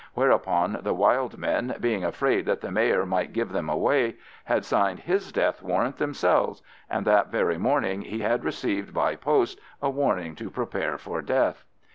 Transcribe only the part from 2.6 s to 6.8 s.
the Mayor might give them away, had signed his death warrant themselves,